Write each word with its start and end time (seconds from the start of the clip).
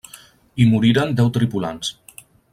Hi 0.57 0.65
moriren 0.71 1.13
deu 1.21 1.31
tripulants. 1.37 1.95